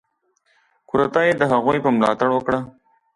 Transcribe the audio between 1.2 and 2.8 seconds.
یې د هغوی په ملاتړ وکړه.